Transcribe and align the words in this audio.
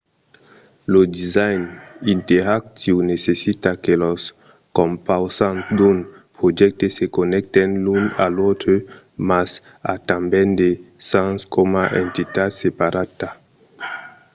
lo 0.91 1.01
design 1.17 1.61
interactiu 2.15 2.95
necessita 3.13 3.69
que 3.83 3.93
los 4.03 4.21
compausants 4.79 5.63
d’un 5.77 5.97
projècte 6.37 6.85
se 6.97 7.05
connècten 7.17 7.69
l’un 7.85 8.03
a 8.25 8.27
l’autre 8.35 8.73
mas 9.29 9.49
a 9.93 9.95
tanben 10.09 10.47
de 10.61 10.69
sens 11.11 11.39
coma 11.55 11.83
entitat 12.03 12.51
separada 12.63 13.29